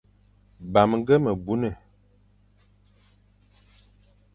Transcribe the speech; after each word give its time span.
Bamge 0.71 1.15
me 1.23 1.31
buné, 1.43 1.71